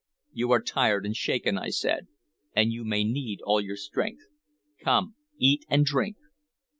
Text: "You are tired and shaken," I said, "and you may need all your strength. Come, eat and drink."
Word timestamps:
"You 0.33 0.49
are 0.51 0.63
tired 0.63 1.05
and 1.05 1.15
shaken," 1.15 1.59
I 1.59 1.69
said, 1.69 2.07
"and 2.55 2.71
you 2.73 2.83
may 2.83 3.03
need 3.03 3.39
all 3.43 3.61
your 3.61 3.77
strength. 3.77 4.23
Come, 4.83 5.13
eat 5.37 5.63
and 5.69 5.85
drink." 5.85 6.17